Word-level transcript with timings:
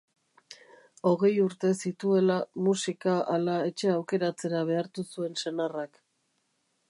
Hogei 1.09 1.29
urte 1.41 1.71
zituela, 1.89 2.37
musika 2.69 3.13
ala 3.35 3.59
etxea 3.73 3.93
aukeratzera 3.99 4.65
behartu 4.73 5.05
zuen 5.11 5.41
senarrak. 5.43 6.03